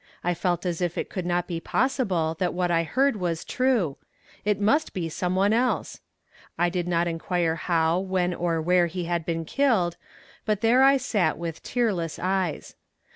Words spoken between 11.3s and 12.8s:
with tearless eyes.